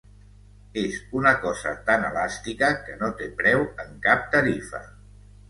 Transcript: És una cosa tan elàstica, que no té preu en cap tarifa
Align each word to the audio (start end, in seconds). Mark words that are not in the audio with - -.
És 0.83 0.95
una 1.19 1.33
cosa 1.43 1.73
tan 1.89 2.07
elàstica, 2.07 2.71
que 2.87 2.97
no 3.03 3.11
té 3.21 3.29
preu 3.43 3.63
en 3.85 3.95
cap 4.09 4.27
tarifa 4.39 4.83